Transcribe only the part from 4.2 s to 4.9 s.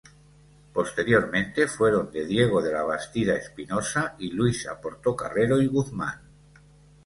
Luisa